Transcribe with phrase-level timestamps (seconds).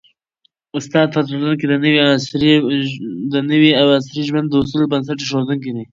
[0.77, 1.65] استاد په ټولنه کي
[3.33, 5.83] د نوي او عصري ژوند د اصولو بنسټ ایښودونکی دی.